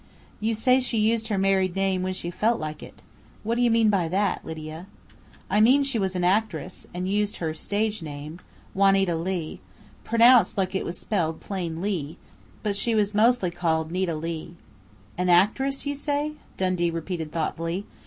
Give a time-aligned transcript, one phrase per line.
[0.39, 3.03] "You say she used her married name 'when she felt like it....'
[3.43, 4.87] What do you mean by that, Lydia?"
[5.47, 8.39] "I mean she was an actress, and used her stage name
[8.73, 9.59] Juanita Leigh
[10.03, 12.17] pronounced like it was spelled plain 'Lee';
[12.63, 14.55] but she was mostly called 'Nita Leigh'."
[15.19, 17.85] "An actress, you say?" Dundee repeated thoughtfully.